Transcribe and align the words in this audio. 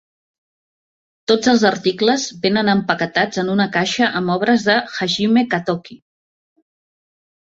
Tots 1.31 1.49
els 1.51 1.65
articles 1.69 2.23
vénen 2.45 2.71
empaquetats 2.73 3.41
en 3.43 3.53
una 3.55 3.69
caixa 3.75 4.09
amb 4.21 4.35
obres 4.37 4.65
de 4.69 4.77
Hajime 4.95 5.47
Katoki. 5.55 5.99